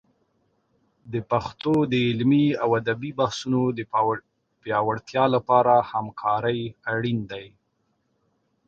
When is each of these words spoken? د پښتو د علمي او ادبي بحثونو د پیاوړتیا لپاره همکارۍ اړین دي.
د 1.13 1.15
پښتو 1.31 1.73
د 1.91 1.93
علمي 2.07 2.45
او 2.63 2.69
ادبي 2.81 3.11
بحثونو 3.19 3.61
د 3.77 3.79
پیاوړتیا 4.63 5.23
لپاره 5.35 5.73
همکارۍ 5.91 6.61
اړین 6.93 7.19
دي. 7.31 7.47